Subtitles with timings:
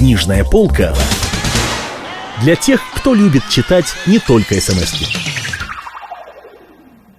[0.00, 0.94] Книжная полка
[2.42, 5.06] для тех, кто любит читать не только смс -ки.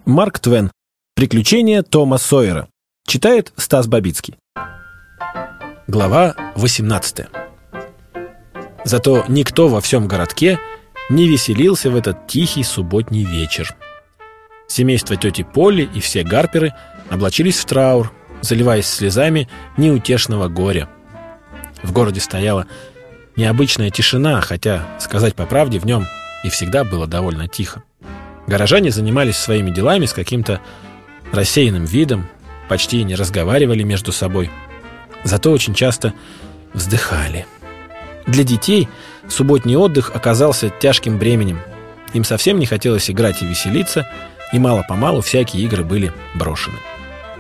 [0.06, 0.72] Марк Твен.
[1.16, 2.70] Приключения Тома Сойера.
[3.06, 4.34] Читает Стас Бабицкий.
[5.86, 7.28] Глава 18.
[8.84, 10.58] Зато никто во всем городке
[11.12, 13.76] не веселился в этот тихий субботний вечер.
[14.68, 16.74] Семейство тети Полли и все гарперы
[17.12, 18.12] облачились в траур,
[18.42, 20.90] заливаясь слезами неутешного горя.
[21.84, 22.68] В городе стояла
[23.36, 26.08] необычная тишина, хотя, сказать по правде, в нем
[26.44, 27.84] и всегда было довольно тихо.
[28.48, 30.60] Горожане занимались своими делами с каким-то
[31.32, 32.28] рассеянным видом,
[32.68, 34.50] почти не разговаривали между собой,
[35.24, 36.14] зато очень часто
[36.74, 37.46] вздыхали.
[38.28, 38.88] Для детей
[39.28, 41.60] субботний отдых оказался тяжким бременем.
[42.14, 44.08] Им совсем не хотелось играть и веселиться,
[44.52, 46.78] и мало-помалу всякие игры были брошены.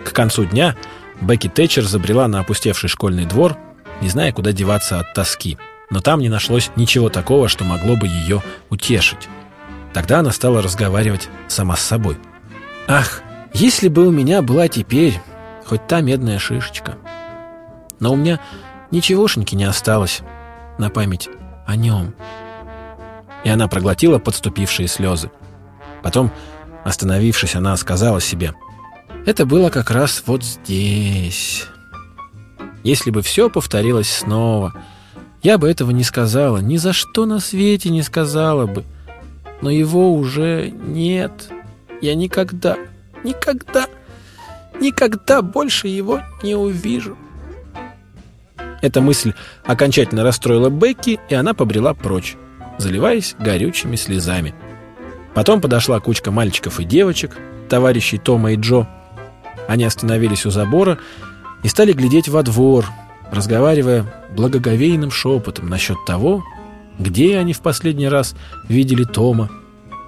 [0.05, 0.75] К концу дня
[1.19, 3.57] Бекки Тэтчер забрела на опустевший школьный двор,
[4.01, 5.57] не зная, куда деваться от тоски.
[5.89, 9.29] Но там не нашлось ничего такого, что могло бы ее утешить.
[9.93, 12.17] Тогда она стала разговаривать сама с собой.
[12.87, 13.21] «Ах,
[13.53, 15.19] если бы у меня была теперь
[15.65, 16.97] хоть та медная шишечка.
[17.99, 18.39] Но у меня
[18.89, 20.21] ничегошеньки не осталось
[20.77, 21.29] на память
[21.65, 22.13] о нем».
[23.43, 25.31] И она проглотила подступившие слезы.
[26.03, 26.31] Потом,
[26.83, 28.53] остановившись, она сказала себе–
[29.23, 31.67] это было как раз вот здесь.
[32.83, 34.73] Если бы все повторилось снова,
[35.43, 38.83] я бы этого не сказала, ни за что на свете не сказала бы.
[39.61, 41.49] Но его уже нет.
[42.01, 42.77] Я никогда,
[43.23, 43.87] никогда,
[44.79, 47.17] никогда больше его не увижу.
[48.81, 52.35] Эта мысль окончательно расстроила Бекки, и она побрела прочь,
[52.79, 54.55] заливаясь горючими слезами.
[55.35, 57.37] Потом подошла кучка мальчиков и девочек,
[57.69, 58.87] товарищей Тома и Джо,
[59.67, 60.97] они остановились у забора
[61.63, 62.85] и стали глядеть во двор,
[63.31, 64.05] разговаривая
[64.35, 66.43] благоговейным шепотом насчет того,
[66.99, 68.35] где они в последний раз
[68.67, 69.49] видели Тома,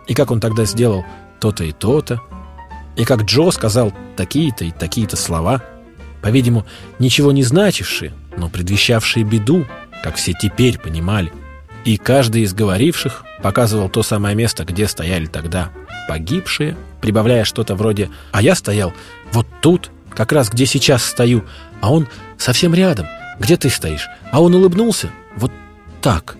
[0.08, 1.06] и как он тогда сделал
[1.40, 2.22] то-то и то-то,
[2.96, 5.62] и как Джо сказал такие-то и такие-то слова,
[6.22, 6.66] по-видимому,
[7.00, 9.66] ничего не значившие, но предвещавшие беду,
[10.04, 11.32] как все теперь понимали.
[11.86, 15.72] И каждый из говоривших показывал то самое место, где стояли тогда
[16.08, 18.94] погибшие, прибавляя что-то вроде «А я стоял
[19.34, 21.44] вот тут, как раз где сейчас стою,
[21.82, 22.08] а он
[22.38, 23.08] совсем рядом,
[23.40, 25.52] где ты стоишь, а он улыбнулся вот
[26.02, 26.38] так».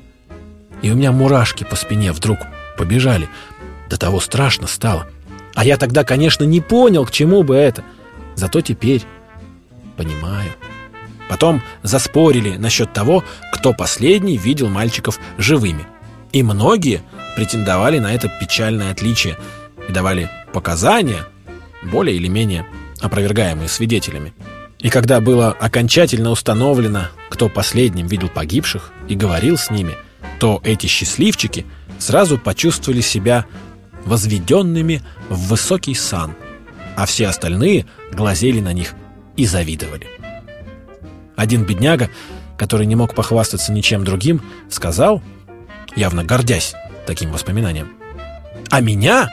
[0.84, 2.40] И у меня мурашки по спине вдруг
[2.78, 3.30] побежали.
[3.90, 5.08] До того страшно стало.
[5.56, 7.84] А я тогда, конечно, не понял, к чему бы это.
[8.36, 9.04] Зато теперь
[9.96, 10.52] понимаю.
[11.30, 13.24] Потом заспорили насчет того,
[13.54, 15.88] кто последний видел мальчиков живыми.
[16.34, 17.02] И многие
[17.36, 19.38] претендовали на это печальное отличие
[19.88, 21.26] и давали показания,
[21.82, 22.66] более или менее
[23.04, 24.34] опровергаемые свидетелями.
[24.80, 29.96] И когда было окончательно установлено, кто последним видел погибших и говорил с ними,
[30.40, 31.66] то эти счастливчики
[32.00, 33.46] сразу почувствовали себя
[34.06, 36.36] возведенными в высокий сан,
[36.96, 38.94] а все остальные глазели на них
[39.36, 40.08] и завидовали.
[41.36, 42.10] Один бедняга,
[42.58, 45.22] который не мог похвастаться ничем другим, сказал,
[45.96, 46.74] явно гордясь
[47.06, 47.94] таким воспоминанием,
[48.70, 49.30] «А меня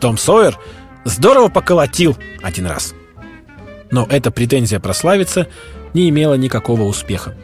[0.00, 0.58] том Сойер
[1.04, 2.94] здорово поколотил один раз».
[3.90, 5.48] Но эта претензия прославиться
[5.94, 7.34] не имела никакого успеха.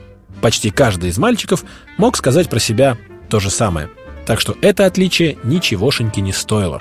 [0.40, 1.64] Почти каждый из мальчиков
[1.96, 3.88] мог сказать про себя то же самое.
[4.26, 6.80] Так что это отличие ничегошеньки не стоило.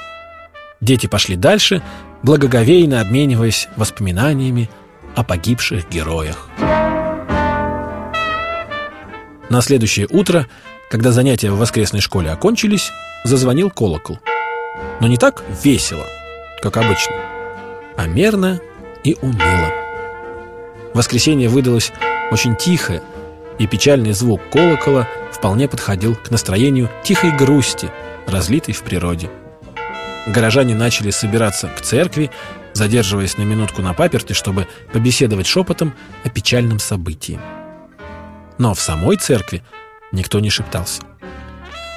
[0.81, 1.81] Дети пошли дальше,
[2.23, 4.69] благоговейно обмениваясь воспоминаниями
[5.15, 6.49] о погибших героях.
[9.49, 10.47] На следующее утро,
[10.89, 12.91] когда занятия в воскресной школе окончились,
[13.23, 14.19] зазвонил колокол.
[14.99, 16.05] Но не так весело,
[16.61, 17.13] как обычно,
[17.95, 18.59] а мерно
[19.03, 19.71] и уныло.
[20.93, 21.91] Воскресенье выдалось
[22.31, 23.01] очень тихое,
[23.59, 27.89] и печальный звук колокола вполне подходил к настроению тихой грусти,
[28.27, 29.29] разлитой в природе.
[30.27, 32.31] Горожане начали собираться к церкви,
[32.73, 35.93] задерживаясь на минутку на паперте, чтобы побеседовать шепотом
[36.23, 37.39] о печальном событии.
[38.57, 39.63] Но в самой церкви
[40.11, 41.01] никто не шептался.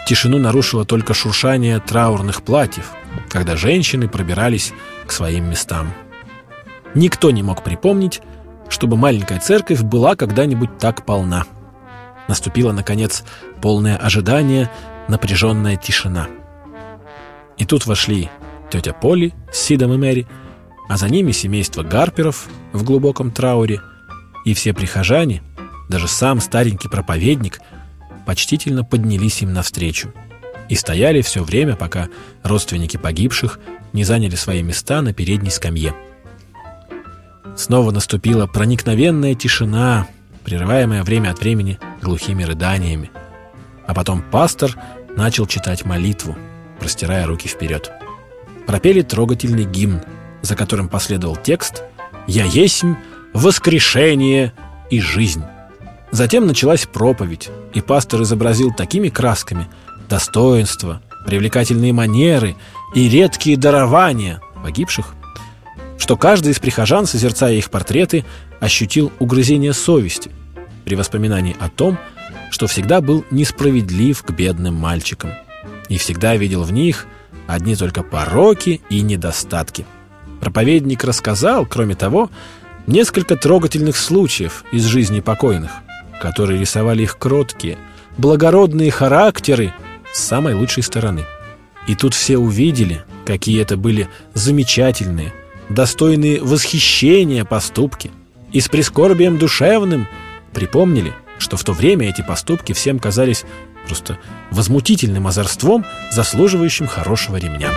[0.07, 2.93] Тишину нарушило только шуршание траурных платьев,
[3.29, 4.73] когда женщины пробирались
[5.07, 5.93] к своим местам.
[6.95, 8.21] Никто не мог припомнить,
[8.69, 11.45] чтобы маленькая церковь была когда-нибудь так полна.
[12.29, 13.25] Наступило, наконец,
[13.61, 14.71] полное ожидание,
[15.09, 16.29] напряженная тишина.
[17.59, 18.31] И тут вошли
[18.71, 20.27] тетя Поли с Сидом и Мэри,
[20.89, 23.81] а за ними семейство Гарперов в глубоком трауре,
[24.45, 25.43] и все прихожане,
[25.89, 27.61] даже сам старенький проповедник,
[28.27, 30.13] почтительно поднялись им навстречу
[30.69, 32.09] и стояли все время, пока
[32.43, 33.59] родственники погибших
[33.93, 35.95] не заняли свои места на передней скамье.
[37.57, 40.07] Снова наступила проникновенная тишина,
[40.45, 43.11] прерываемая время от времени глухими рыданиями.
[43.87, 44.77] А потом пастор
[45.17, 46.37] начал читать молитву,
[46.79, 47.91] простирая руки вперед.
[48.67, 50.03] Пропели трогательный гимн,
[50.43, 51.83] за которым последовал текст
[52.27, 52.95] «Я есмь,
[53.33, 54.53] воскрешение
[54.91, 55.43] и жизнь».
[56.11, 59.67] Затем началась проповедь, и пастор изобразил такими красками
[60.09, 62.55] достоинства, привлекательные манеры
[62.95, 65.16] и редкие дарования погибших,
[65.99, 68.25] что каждый из прихожан, созерцая их портреты,
[68.61, 70.31] ощутил угрызение совести
[70.85, 71.99] при воспоминании о том,
[72.51, 75.33] что всегда был несправедлив к бедным мальчикам
[75.89, 77.07] и всегда видел в них
[77.47, 79.87] одни только пороки и недостатки.
[80.41, 82.31] Проповедник рассказал, кроме того,
[82.87, 85.71] несколько трогательных случаев из жизни покойных,
[86.21, 87.79] которые рисовали их кроткие,
[88.17, 89.73] благородные характеры
[90.13, 91.25] с самой лучшей стороны.
[91.87, 95.33] И тут все увидели, какие это были замечательные,
[95.69, 98.11] достойные восхищения поступки,
[98.53, 100.07] и с прискорбием душевным
[100.53, 103.45] припомнили, что в то время эти поступки всем казались
[103.87, 104.19] просто
[104.51, 107.71] возмутительным озорством, заслуживающим хорошего ремня.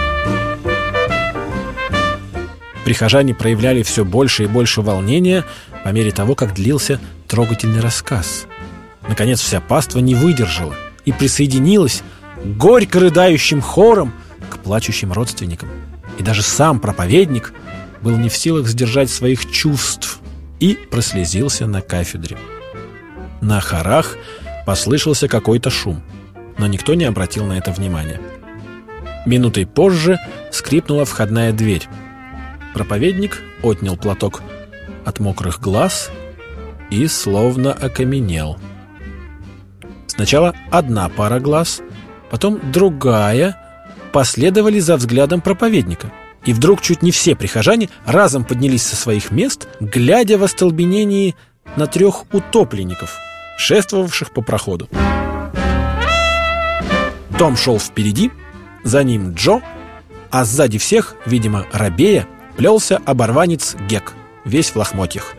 [2.85, 5.45] Прихожане проявляли все больше и больше волнения
[5.83, 8.47] по мере того, как длился трогательный рассказ.
[9.07, 10.73] Наконец вся паства не выдержала
[11.05, 12.01] и присоединилась
[12.43, 14.13] горько рыдающим хором
[14.49, 15.69] к плачущим родственникам.
[16.19, 17.53] И даже сам проповедник
[18.01, 20.19] был не в силах сдержать своих чувств
[20.59, 22.37] и прослезился на кафедре.
[23.41, 24.17] На хорах
[24.65, 26.03] послышался какой-то шум,
[26.57, 28.19] но никто не обратил на это внимания.
[29.25, 30.19] Минутой позже
[30.51, 31.87] скрипнула входная дверь.
[32.73, 34.41] Проповедник отнял платок
[35.05, 36.11] от мокрых глаз
[36.89, 38.57] и словно окаменел.
[40.07, 41.81] Сначала одна пара глаз,
[42.29, 43.68] потом другая
[44.11, 46.11] последовали за взглядом проповедника.
[46.45, 51.35] И вдруг чуть не все прихожане разом поднялись со своих мест, глядя в остолбенении
[51.75, 53.17] на трех утопленников,
[53.57, 54.89] шествовавших по проходу.
[57.37, 58.31] Том шел впереди,
[58.83, 59.61] за ним Джо,
[60.31, 62.27] а сзади всех, видимо, рабея,
[62.57, 64.13] плелся оборванец Гек,
[64.45, 65.35] весь в лохмотьях.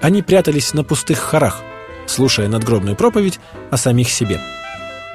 [0.00, 1.60] Они прятались на пустых хорах,
[2.06, 3.38] слушая надгробную проповедь
[3.70, 4.40] о самих себе.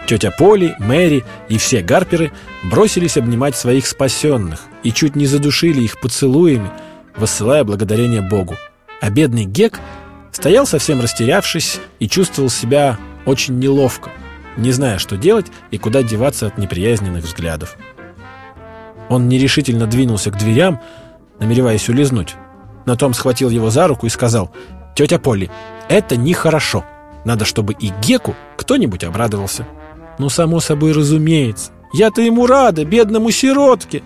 [0.08, 2.32] Тетя Поли, Мэри и все гарперы
[2.64, 6.72] бросились обнимать своих спасенных и чуть не задушили их поцелуями,
[7.16, 8.56] высылая благодарение Богу.
[9.02, 9.80] А бедный Гек
[10.32, 14.10] стоял совсем растерявшись и чувствовал себя очень неловко–
[14.58, 17.78] не зная, что делать и куда деваться от неприязненных взглядов.
[19.08, 20.82] Он нерешительно двинулся к дверям,
[21.40, 22.36] намереваясь улизнуть.
[22.86, 24.52] Но Том схватил его за руку и сказал,
[24.96, 25.52] «Тетя Полли,
[25.88, 26.84] это нехорошо.
[27.24, 29.68] Надо, чтобы и Геку кто-нибудь обрадовался».
[30.18, 31.72] «Ну, само собой разумеется.
[31.94, 34.04] Я-то ему рада, бедному сиротке».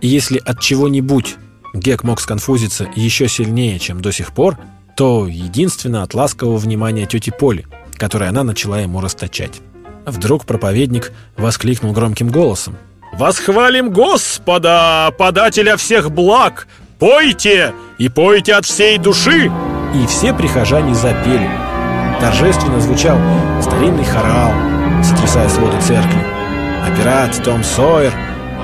[0.00, 1.36] И если от чего-нибудь
[1.74, 4.58] Гек мог сконфузиться еще сильнее, чем до сих пор,
[4.96, 7.66] то единственно от ласкового внимания тети Поли,
[7.96, 9.60] которое она начала ему расточать.
[10.04, 12.76] Вдруг проповедник воскликнул громким голосом.
[13.14, 16.66] «Восхвалим Господа, подателя всех благ!
[16.98, 17.74] Пойте!
[17.98, 19.50] И пойте от всей души!»
[19.94, 21.48] И все прихожане запели.
[22.20, 23.18] Торжественно звучал
[23.60, 24.52] старинный хорал,
[25.02, 26.20] сотрясая своды церкви.
[26.84, 28.12] А пират Том Сойер,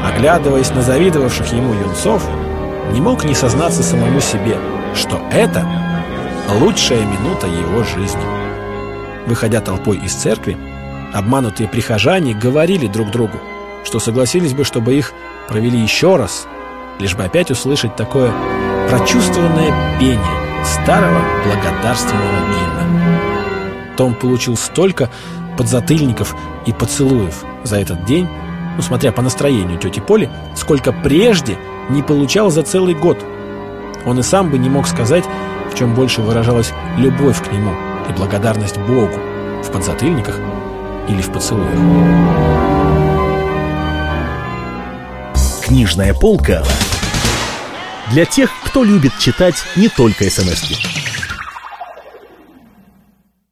[0.05, 2.23] оглядываясь на завидовавших ему юнцов,
[2.93, 4.57] не мог не сознаться самому себе,
[4.95, 5.67] что это
[6.61, 8.23] лучшая минута его жизни.
[9.27, 10.57] Выходя толпой из церкви,
[11.13, 13.39] Обманутые прихожане говорили друг другу,
[13.85, 15.15] что согласились бы, чтобы их
[15.49, 16.47] провели еще раз,
[16.99, 18.31] лишь бы опять услышать такое
[18.91, 23.95] прочувствованное пение старого благодарственного гимна.
[23.97, 25.11] Том получил столько
[25.59, 26.35] подзатыльников
[26.65, 28.27] и поцелуев за этот день,
[28.77, 31.59] ну, смотря по настроению тети Поли, сколько прежде
[31.91, 33.19] не получал за целый год.
[34.07, 35.25] Он и сам бы не мог сказать,
[35.71, 37.75] в чем больше выражалась любовь к нему
[38.09, 39.19] и благодарность Богу
[39.63, 40.37] в подзатыльниках
[41.09, 41.75] или в поцелуях.
[45.63, 46.63] Книжная полка
[48.11, 50.98] для тех, кто любит читать не только смс -ки.